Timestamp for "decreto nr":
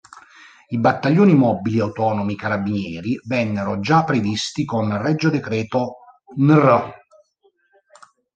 5.29-6.93